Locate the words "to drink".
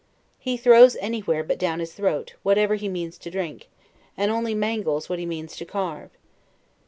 3.19-3.69